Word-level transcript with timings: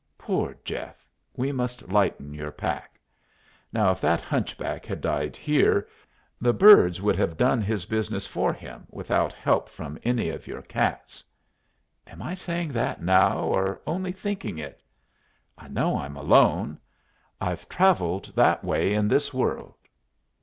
"Poor 0.17 0.57
Jeff! 0.63 1.07
We 1.37 1.51
must 1.51 1.89
lighten 1.89 2.33
your 2.33 2.49
pack. 2.49 2.99
Now 3.71 3.91
if 3.91 4.01
that 4.01 4.19
hunchback 4.19 4.83
had 4.83 4.99
died 4.99 5.37
here, 5.37 5.87
the 6.41 6.53
birds 6.53 6.99
would 6.99 7.15
have 7.17 7.37
done 7.37 7.61
his 7.61 7.85
business 7.85 8.25
for 8.25 8.51
him 8.51 8.87
without 8.89 9.31
help 9.31 9.69
from 9.69 9.99
any 10.03 10.29
of 10.29 10.47
your 10.47 10.63
cats. 10.63 11.23
Am 12.07 12.19
I 12.19 12.33
saying 12.33 12.69
that, 12.73 13.03
now, 13.03 13.41
or 13.41 13.79
only 13.85 14.11
thinking 14.11 14.57
it? 14.57 14.81
I 15.55 15.67
know 15.67 15.95
I'm 15.99 16.15
alone. 16.17 16.79
I've 17.39 17.69
travelled 17.69 18.33
that 18.35 18.63
way 18.65 18.91
in 18.91 19.07
this 19.07 19.31
world. 19.35 19.75